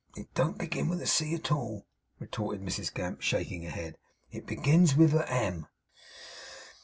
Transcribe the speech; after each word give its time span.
'It 0.15 0.33
don't 0.33 0.57
begin 0.57 0.89
with 0.89 0.99
a 0.99 1.05
C 1.05 1.35
at 1.35 1.51
all,' 1.51 1.85
retorted 2.17 2.59
Mrs 2.59 2.91
Gamp, 2.91 3.21
shaking 3.21 3.61
her 3.61 3.69
head. 3.69 3.99
'It 4.31 4.47
begins 4.47 4.95
with 4.95 5.13
a 5.13 5.31
M. 5.31 5.67